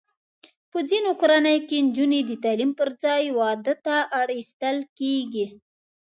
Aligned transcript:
په 0.71 0.79
ځینو 0.89 1.11
کورنیو 1.19 1.65
کې 1.67 1.77
نجونې 1.87 2.19
د 2.25 2.31
تعلیم 2.43 2.71
پر 2.79 2.89
ځای 3.03 3.23
واده 3.39 3.73
ته 3.85 3.95
اړ 4.19 4.27
ایستل 4.37 4.77
کېږي. 4.99 5.45